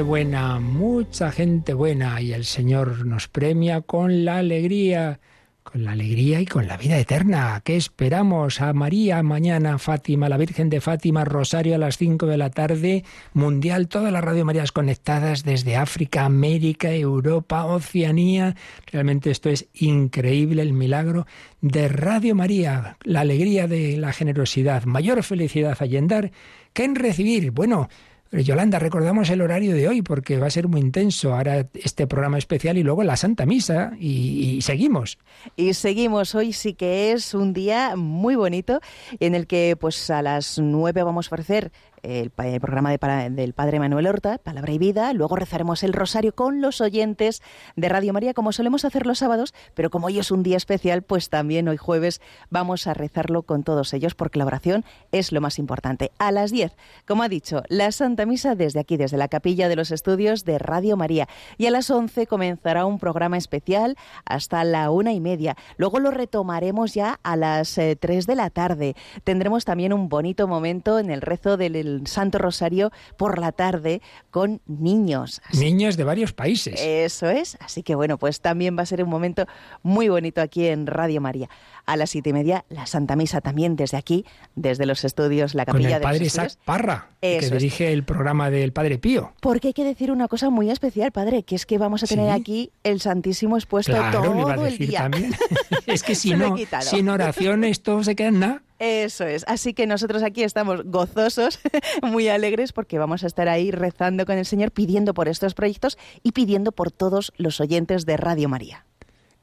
[0.02, 5.18] Buena, mucha gente buena y el Señor nos premia con la alegría,
[5.62, 7.60] con la alegría y con la vida eterna.
[7.64, 8.60] ¿Qué esperamos?
[8.60, 13.04] A María mañana, Fátima, la Virgen de Fátima, Rosario a las 5 de la tarde,
[13.34, 18.54] Mundial, todas las Radio Marías conectadas desde África, América, Europa, Oceanía.
[18.86, 21.26] Realmente esto es increíble, el milagro
[21.60, 26.30] de Radio María, la alegría de la generosidad, mayor felicidad a dar
[26.72, 27.50] que en recibir.
[27.50, 27.88] Bueno,
[28.30, 31.34] pero Yolanda, recordamos el horario de hoy porque va a ser muy intenso.
[31.34, 35.18] Ahora este programa especial y luego la Santa Misa y, y seguimos.
[35.56, 38.80] Y seguimos, hoy sí que es un día muy bonito
[39.20, 41.72] en el que pues a las nueve vamos a ofrecer
[42.08, 42.98] el, programa de
[43.30, 47.42] del Padre Manuel Horta, Palabra y Vida, luego rezaremos el rosario con los oyentes
[47.76, 51.02] de Radio María, como solemos hacer los sábados, pero como hoy es un día especial,
[51.02, 55.40] pues también hoy jueves vamos a rezarlo con todos ellos, porque la oración es lo
[55.40, 56.10] más importante.
[56.18, 56.74] A las 10,
[57.06, 60.58] como ha dicho, la Santa Misa desde aquí, desde la capilla de los estudios de
[60.58, 61.28] Radio María.
[61.58, 65.56] Y a las 11 comenzará un programa especial hasta la una y media.
[65.76, 68.94] Luego lo retomaremos ya a las eh, 3 de la tarde.
[69.24, 74.00] Tendremos también un bonito momento en el rezo del el Santo Rosario por la tarde
[74.30, 75.40] con niños.
[75.46, 76.80] Así Niños de varios países.
[76.80, 77.56] eso es.
[77.60, 79.46] Así que bueno, pues también va a ser un momento
[79.82, 81.48] muy bonito aquí en Radio María.
[81.88, 85.64] A las siete y media, la Santa Misa también desde aquí, desde los estudios, la
[85.64, 86.26] con capilla el de los padre.
[86.26, 87.50] Isaac Parra, que es.
[87.50, 89.32] dirige el programa del Padre Pío.
[89.40, 92.26] Porque hay que decir una cosa muy especial, padre, que es que vamos a tener
[92.34, 92.40] Sí.
[92.40, 94.98] aquí el Santísimo expuesto Claro, le iba a todo el decir día.
[95.00, 95.34] también.
[95.86, 98.62] es que si no, sin oraciones todo se queda en nada.
[98.78, 99.44] Eso es.
[99.48, 101.58] Así que nosotros aquí estamos gozosos,
[102.02, 105.96] muy alegres, porque vamos a estar ahí rezando con el Señor, pidiendo por estos proyectos
[106.22, 108.84] y pidiendo por todos los oyentes de Radio María.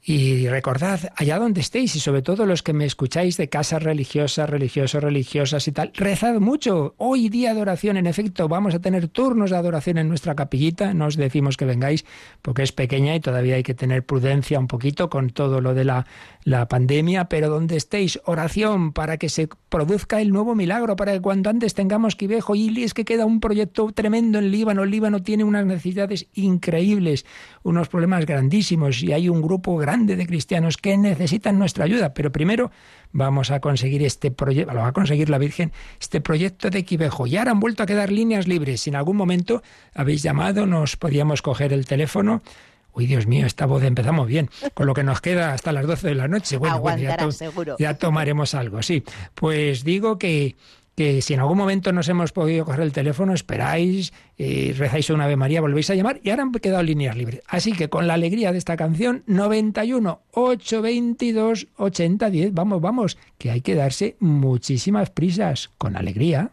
[0.07, 4.47] Y recordad, allá donde estéis, y sobre todo los que me escucháis de casas religiosas,
[4.47, 6.93] religiosos, religiosas y tal, rezad mucho.
[6.99, 10.93] Hoy día de oración, en efecto, vamos a tener turnos de adoración en nuestra capillita.
[10.93, 12.05] No os decimos que vengáis
[12.43, 15.85] porque es pequeña y todavía hay que tener prudencia un poquito con todo lo de
[15.85, 16.05] la,
[16.43, 21.21] la pandemia, pero donde estéis, oración para que se produzca el nuevo milagro, para que
[21.21, 24.85] cuando antes tengamos Quivejo, y es que queda un proyecto tremendo en Líbano.
[24.85, 27.25] Líbano tiene unas necesidades increíbles,
[27.63, 32.13] unos problemas grandísimos y hay un grupo grande de cristianos que necesitan nuestra ayuda.
[32.13, 32.71] Pero primero
[33.11, 37.25] vamos a conseguir este proyecto, lo va a conseguir la Virgen, este proyecto de Quivejo.
[37.27, 38.81] Y ahora han vuelto a quedar líneas libres.
[38.81, 42.41] Si en algún momento habéis llamado, nos podíamos coger el teléfono.
[42.93, 44.49] Uy, Dios mío, esta voz empezamos bien.
[44.73, 46.57] Con lo que nos queda hasta las 12 de la noche.
[46.57, 47.75] Bueno, bueno, ya, Aguantará, to- seguro.
[47.79, 49.03] ya tomaremos algo, sí.
[49.33, 50.55] Pues digo que,
[50.95, 55.35] que si en algún momento nos hemos podido coger el teléfono, esperáis, rezáis una Ave
[55.35, 57.41] María, volvéis a llamar y ahora han quedado líneas libres.
[57.47, 63.61] Así que con la alegría de esta canción, 91 822 8010, vamos, vamos, que hay
[63.61, 66.51] que darse muchísimas prisas, con alegría.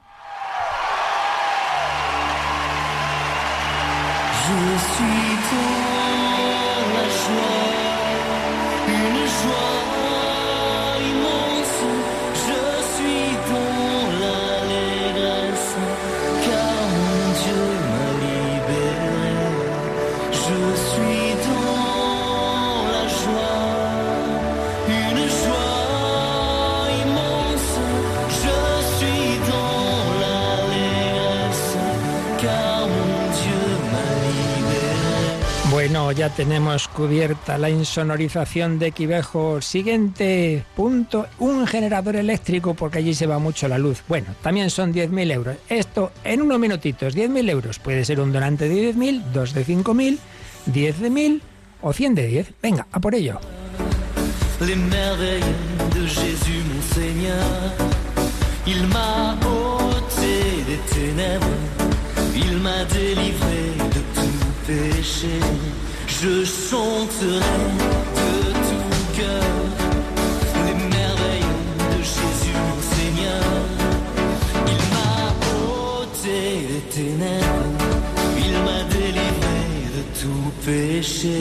[36.11, 39.61] Ya tenemos cubierta la insonorización de Quivejo.
[39.61, 44.03] Siguiente punto, un generador eléctrico, porque allí se va mucho la luz.
[44.09, 45.57] Bueno, también son 10.000 euros.
[45.69, 47.79] Esto en unos minutitos, 10.000 euros.
[47.79, 50.19] Puede ser un donante de 10.000, dos de 5.000,
[50.67, 51.41] 10 de 1.000
[51.83, 52.53] o 100 de 10.
[52.61, 53.39] Venga, a por ello.
[54.61, 55.41] les merveilles
[55.95, 56.43] de ôté
[62.35, 63.63] il m'a délivré
[63.95, 65.39] de tout péché.
[66.23, 67.65] je chanterai
[68.17, 69.55] de tout cœur
[70.67, 71.55] les merveilles
[71.91, 73.45] de Jésus mon Seigneur.
[74.73, 75.17] Il m'a
[75.99, 76.39] ôté
[76.71, 77.97] les ténèbres,
[78.39, 79.63] il m'a délivré
[79.97, 81.41] de tout péché.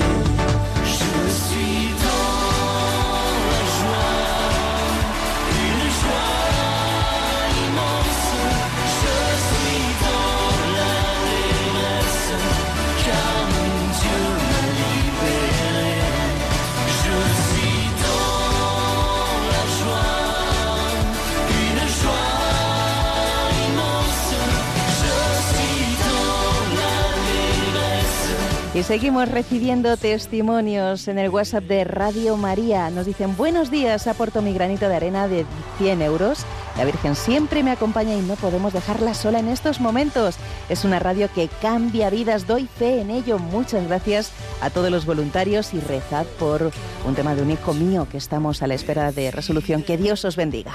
[28.84, 32.90] Seguimos recibiendo testimonios en el WhatsApp de Radio María.
[32.90, 35.46] Nos dicen, buenos días, aporto mi granito de arena de
[35.78, 36.46] 100 euros.
[36.78, 40.36] La Virgen siempre me acompaña y no podemos dejarla sola en estos momentos.
[40.68, 43.40] Es una radio que cambia vidas, doy fe en ello.
[43.40, 46.72] Muchas gracias a todos los voluntarios y rezad por
[47.06, 49.84] un tema de un hijo mío que estamos a la espera de resolución.
[49.84, 50.74] Que Dios os bendiga.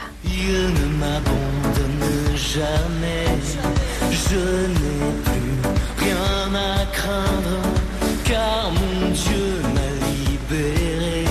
[8.28, 11.24] Car mon Dieu m'a libéré.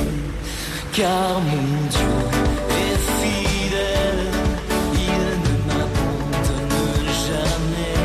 [0.94, 2.16] Car mon Dieu
[2.84, 4.26] est fidèle.
[5.08, 8.00] Il ne m'abandonne jamais.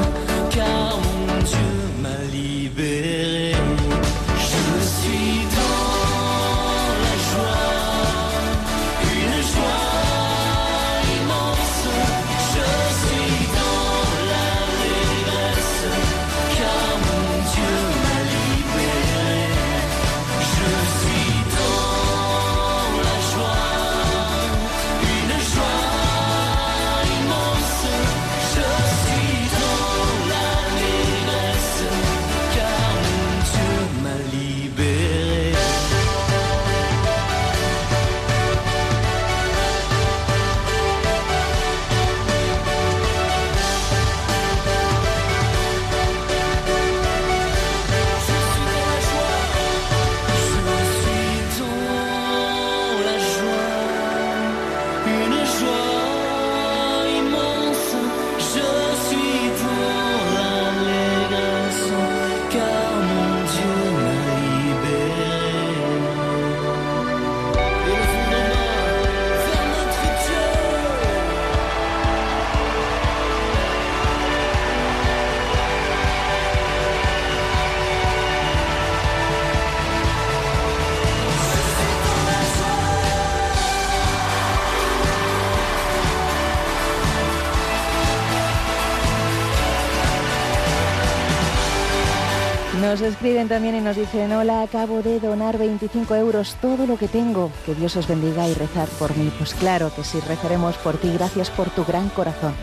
[92.93, 97.07] Nos escriben también y nos dicen, hola, acabo de donar 25 euros, todo lo que
[97.07, 97.51] tengo.
[97.65, 99.31] Que Dios os bendiga y rezar por mí.
[99.35, 101.11] Pues claro que sí, rezaremos por ti.
[101.11, 102.53] Gracias por tu gran corazón.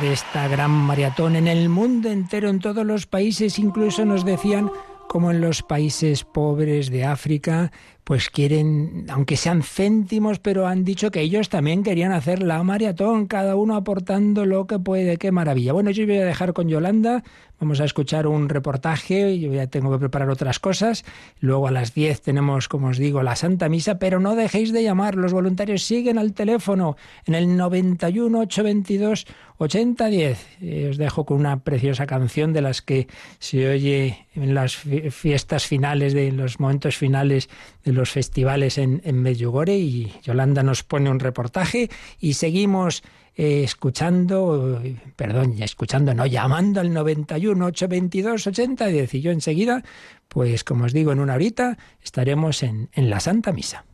[0.00, 4.70] De esta gran maratón en el mundo entero, en todos los países, incluso nos decían
[5.08, 7.70] como en los países pobres de África,
[8.06, 13.26] pues quieren, aunque sean céntimos, pero han dicho que ellos también querían hacer la maratón,
[13.26, 15.16] cada uno aportando lo que puede.
[15.16, 15.72] Qué maravilla.
[15.72, 17.24] Bueno, yo voy a dejar con Yolanda,
[17.58, 21.04] vamos a escuchar un reportaje, yo ya tengo que preparar otras cosas.
[21.40, 24.84] Luego a las 10 tenemos, como os digo, la Santa Misa, pero no dejéis de
[24.84, 29.26] llamar, los voluntarios siguen al teléfono en el 91 822
[29.58, 30.46] 8010.
[30.60, 35.10] Eh, os dejo con una preciosa canción de las que se oye en las fi-
[35.10, 37.48] fiestas finales, de los momentos finales
[37.82, 41.90] de los festivales en, en Medjugorje y Yolanda nos pone un reportaje
[42.20, 43.02] y seguimos
[43.34, 44.82] eh, escuchando,
[45.16, 49.82] perdón, escuchando, no, llamando al 91 822 8010 y yo enseguida,
[50.28, 53.84] pues como os digo, en una horita estaremos en, en la Santa Misa.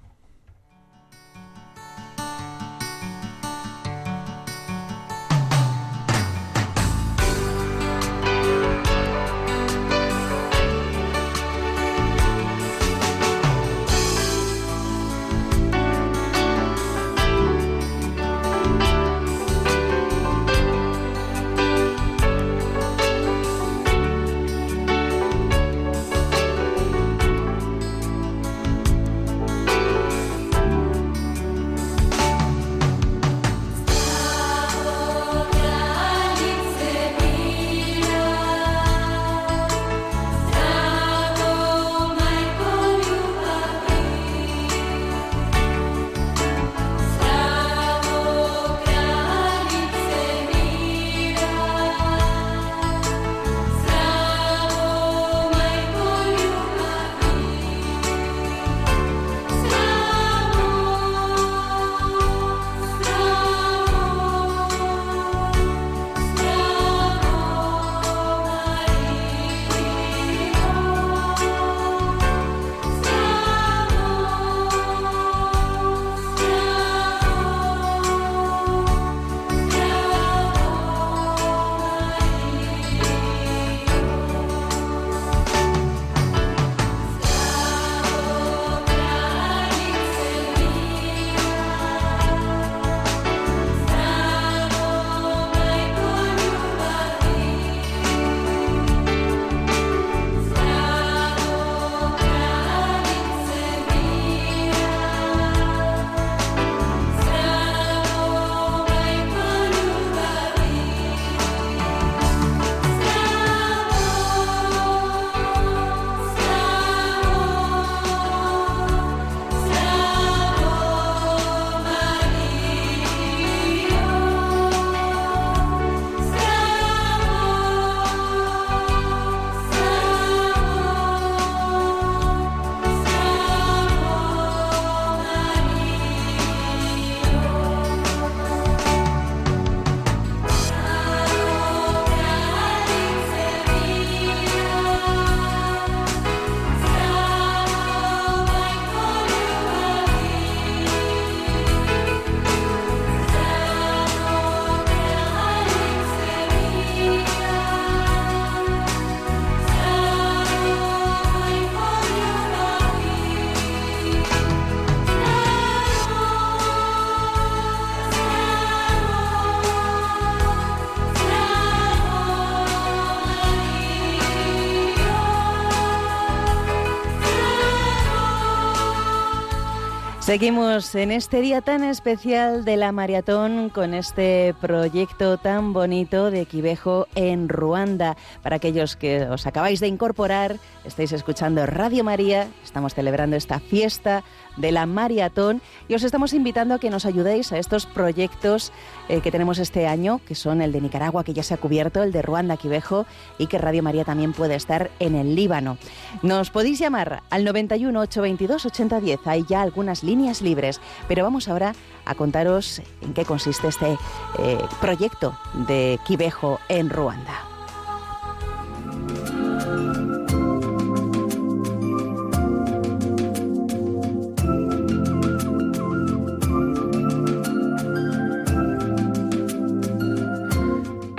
[180.33, 186.47] Seguimos en este día tan especial de la maratón con este proyecto tan bonito de
[186.47, 188.17] Quivejo en Ruanda.
[188.43, 190.57] Para aquellos que os acabáis de incorporar,
[190.87, 194.25] estáis escuchando Radio María, estamos celebrando esta fiesta
[194.57, 198.73] de la maratón y os estamos invitando a que nos ayudéis a estos proyectos
[199.09, 202.03] eh, que tenemos este año, que son el de Nicaragua, que ya se ha cubierto,
[202.03, 203.07] el de Ruanda, Quivejo,
[203.39, 205.79] y que Radio María también puede estar en el Líbano.
[206.23, 209.21] Nos podéis llamar al 91 822 8010.
[209.27, 210.81] Hay ya algunas líneas libres.
[211.09, 211.75] Pero vamos ahora
[212.05, 213.99] a contaros en qué consiste este
[214.39, 215.37] eh, proyecto
[215.67, 217.53] de Quibejo en Ruanda.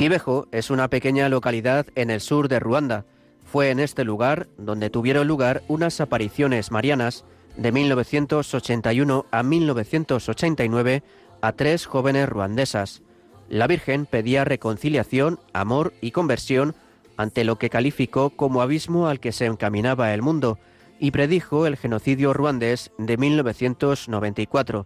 [0.03, 3.05] Quibejo es una pequeña localidad en el sur de Ruanda.
[3.45, 7.23] Fue en este lugar donde tuvieron lugar unas apariciones marianas
[7.55, 11.03] de 1981 a 1989
[11.41, 13.01] a tres jóvenes ruandesas.
[13.47, 16.75] La Virgen pedía reconciliación, amor y conversión
[17.15, 20.59] ante lo que calificó como abismo al que se encaminaba el mundo
[20.99, 24.85] y predijo el genocidio ruandés de 1994.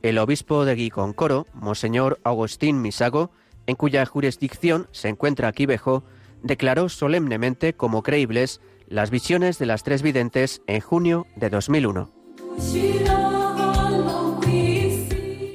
[0.00, 3.32] El obispo de Guiconcoro, Monseñor Agustín Misago,
[3.66, 6.04] en cuya jurisdicción se encuentra Quibejo,
[6.42, 12.12] declaró solemnemente como creíbles las visiones de las tres videntes en junio de 2001.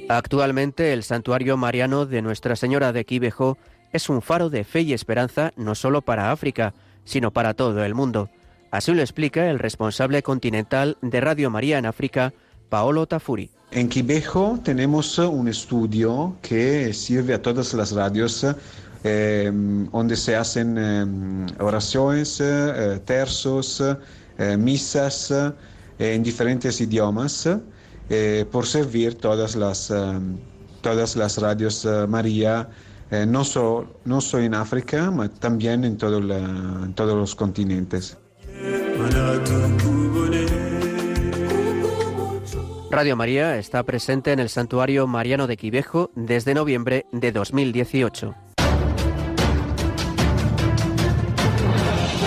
[0.08, 3.56] Actualmente el santuario mariano de Nuestra Señora de Quibejo
[3.92, 7.94] es un faro de fe y esperanza no solo para África, sino para todo el
[7.94, 8.28] mundo.
[8.70, 12.32] Así lo explica el responsable continental de Radio María en África,
[12.68, 13.50] Paolo Tafuri.
[13.74, 18.44] En Quibejo tenemos un estudio que sirve a todas las radios
[19.04, 19.50] eh,
[19.90, 23.00] donde se hacen eh, oraciones, eh,
[24.38, 25.52] eh, misas eh,
[25.98, 27.48] en diferentes idiomas
[28.10, 29.94] eh, por servir todas las, eh,
[30.82, 32.68] todas las radios eh, María,
[33.10, 35.96] eh, no, so- no solo en África, ma también en,
[36.84, 38.18] en todos los continentes.
[42.92, 48.34] Radio María está presente en el santuario mariano de Quibejo desde noviembre de 2018.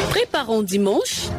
[0.10, 1.30] Préparons dimanche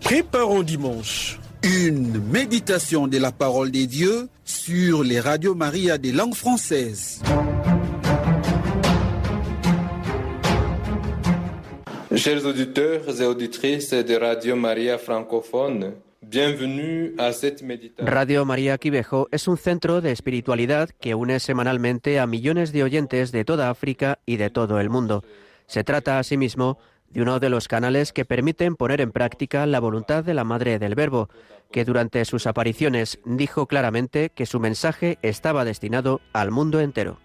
[0.00, 6.36] Préparons dimanche une méditation de la parole de Dieu sur les radios Maria des langues
[6.36, 7.20] françaises.
[12.14, 15.94] Chers auditeurs et auditrices de Radio Maria francophone,
[17.98, 23.32] Radio María Quibejo es un centro de espiritualidad que une semanalmente a millones de oyentes
[23.32, 25.24] de toda África y de todo el mundo.
[25.66, 26.78] Se trata asimismo
[27.10, 30.78] de uno de los canales que permiten poner en práctica la voluntad de la Madre
[30.78, 31.28] del Verbo,
[31.70, 37.18] que durante sus apariciones dijo claramente que su mensaje estaba destinado al mundo entero.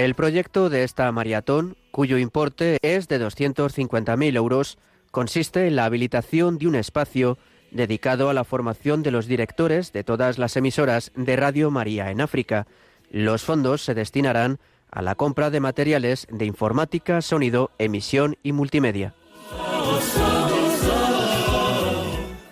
[0.00, 4.78] El proyecto de esta maratón, cuyo importe es de 250.000 euros,
[5.10, 7.36] consiste en la habilitación de un espacio
[7.70, 12.22] dedicado a la formación de los directores de todas las emisoras de Radio María en
[12.22, 12.66] África.
[13.10, 14.58] Los fondos se destinarán
[14.90, 19.12] a la compra de materiales de informática, sonido, emisión y multimedia.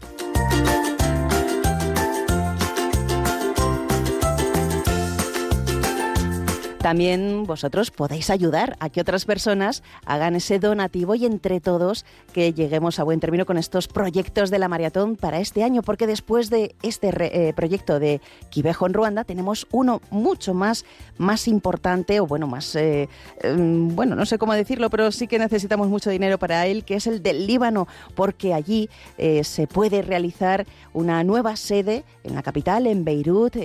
[6.85, 12.53] También vosotros podéis ayudar a que otras personas hagan ese donativo y entre todos que
[12.53, 16.51] lleguemos a buen término con estos proyectos de la maratón para este año, porque después
[16.51, 18.21] de este re- eh, proyecto de
[18.51, 20.85] Quivejo en Ruanda tenemos uno mucho más,
[21.17, 23.09] más importante o bueno, más, eh,
[23.41, 26.97] em, bueno, no sé cómo decirlo, pero sí que necesitamos mucho dinero para él, que
[26.97, 32.43] es el del Líbano, porque allí eh, se puede realizar una nueva sede en la
[32.43, 33.55] capital, en Beirut,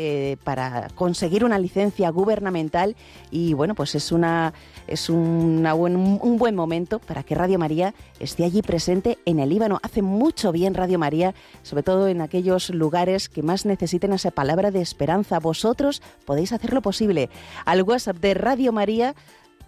[0.42, 2.96] para conseguir una licencia gubernamental
[3.30, 4.52] y bueno, pues es una
[4.86, 9.78] es buen- un buen momento para que Radio María esté allí presente en el Líbano.
[9.82, 14.70] Hace mucho bien Radio María, sobre todo en aquellos lugares que más necesiten esa palabra
[14.70, 15.38] de esperanza.
[15.38, 17.30] Vosotros podéis hacerlo posible.
[17.64, 19.14] Al WhatsApp de Radio María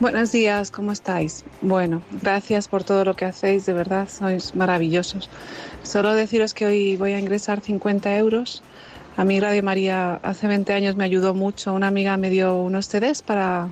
[0.00, 1.44] Buenos días, ¿cómo estáis?
[1.60, 5.30] Bueno, gracias por todo lo que hacéis, de verdad, sois maravillosos.
[5.84, 8.64] Solo deciros que hoy voy a ingresar 50 euros.
[9.16, 11.72] A mí Radio María hace 20 años me ayudó mucho.
[11.72, 13.68] Una amiga me dio unos CDs para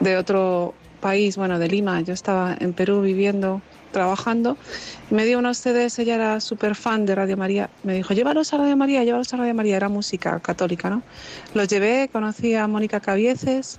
[0.00, 2.00] de otro país, bueno, de Lima.
[2.00, 3.62] Yo estaba en Perú viviendo,
[3.92, 4.56] trabajando.
[5.10, 7.70] Me dio unos CDs, ella era súper fan de Radio María.
[7.84, 9.76] Me dijo, llévalos a Radio María, llévalos a Radio María.
[9.76, 11.02] Era música católica, ¿no?
[11.54, 13.78] Los llevé, conocí a Mónica Cabieces,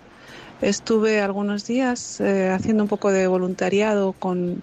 [0.62, 4.62] Estuve algunos días eh, haciendo un poco de voluntariado con,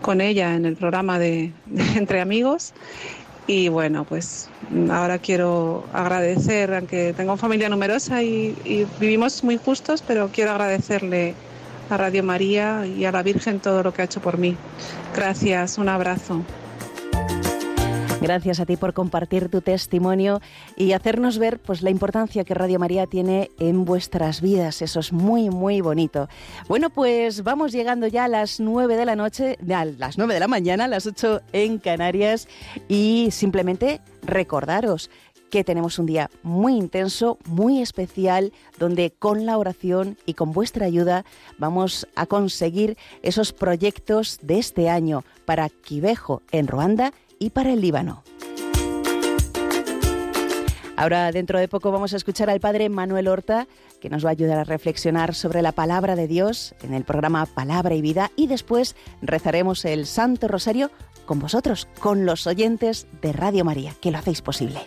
[0.00, 1.52] con ella en el programa de,
[1.96, 2.72] Entre Amigos
[3.48, 4.48] y bueno, pues
[4.90, 11.34] ahora quiero agradecer, aunque tengo familia numerosa y, y vivimos muy justos, pero quiero agradecerle
[11.88, 14.54] a Radio María y a la Virgen todo lo que ha hecho por mí.
[15.14, 16.42] Gracias, un abrazo.
[18.20, 20.40] Gracias a ti por compartir tu testimonio
[20.76, 24.82] y hacernos ver pues la importancia que Radio María tiene en vuestras vidas.
[24.82, 26.28] Eso es muy muy bonito.
[26.68, 30.40] Bueno, pues vamos llegando ya a las 9 de la noche, a las 9 de
[30.40, 32.48] la mañana, a las 8 en Canarias
[32.88, 35.10] y simplemente recordaros
[35.48, 40.86] que tenemos un día muy intenso, muy especial, donde con la oración y con vuestra
[40.86, 41.24] ayuda
[41.56, 47.80] vamos a conseguir esos proyectos de este año para Quivejo en Ruanda y para el
[47.80, 48.22] Líbano.
[50.98, 53.68] Ahora, dentro de poco, vamos a escuchar al padre Manuel Horta,
[54.00, 57.46] que nos va a ayudar a reflexionar sobre la palabra de Dios en el programa
[57.46, 58.32] Palabra y Vida.
[58.34, 60.90] Y después rezaremos el Santo Rosario
[61.24, 64.80] con vosotros, con los oyentes de Radio María, que lo hacéis posible.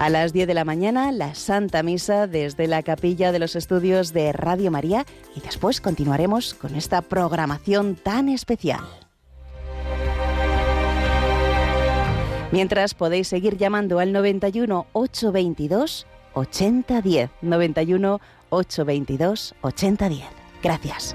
[0.00, 4.14] A las 10 de la mañana, la Santa Misa desde la capilla de los estudios
[4.14, 5.04] de Radio María
[5.36, 8.80] y después continuaremos con esta programación tan especial.
[12.50, 17.30] Mientras podéis seguir llamando al 91 822 8010.
[17.42, 20.24] 91 822 8010.
[20.62, 21.14] Gracias.